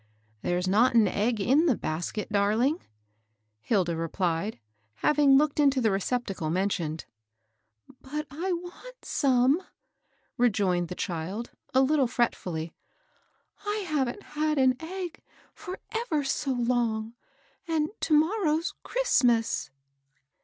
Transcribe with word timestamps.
"There's 0.41 0.67
not 0.67 0.95
an 0.95 1.07
egg 1.07 1.39
in 1.39 1.67
the 1.67 1.77
basket, 1.77 2.29
darling/' 2.31 2.81
Hilda 3.59 3.95
replied, 3.95 4.59
having 5.05 5.37
looked 5.37 5.59
into 5.59 5.79
the 5.79 5.91
receptacle 5.91 6.49
mentioned," 6.49 7.05
But 8.11 8.25
I 8.31 8.51
want 8.51 9.05
some," 9.05 9.61
rejoined 10.37 10.87
the 10.87 10.95
child, 10.95 11.51
a 11.75 11.81
little 11.81 12.07
fretfully." 12.07 12.73
I 13.67 13.75
haven't 13.87 14.23
had 14.23 14.57
an 14.57 14.75
egg 14.81 15.21
for 15.53 15.79
ever 15.91 16.23
so 16.23 16.51
long,— 16.53 17.13
and 17.67 17.89
to 18.01 18.15
morrow's 18.17 18.73
Christmas." 18.81 19.69